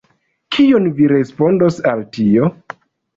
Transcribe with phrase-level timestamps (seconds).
[0.55, 2.49] Kion vi respondos al tio?